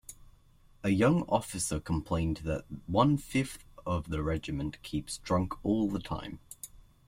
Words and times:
A 0.81 0.89
young 0.89 1.21
officer 1.29 1.79
complained 1.79 2.37
that 2.37 2.65
one-fifth 2.87 3.63
of 3.85 4.09
the 4.09 4.23
regiment 4.23 4.81
keeps 4.81 5.19
drunk 5.19 5.63
all 5.63 5.91
the 5.91 5.99
time. 5.99 6.39